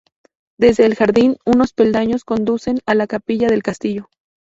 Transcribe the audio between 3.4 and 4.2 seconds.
del castillo.